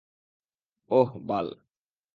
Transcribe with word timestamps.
ওহ, 0.91 1.09
বাল। 1.27 1.47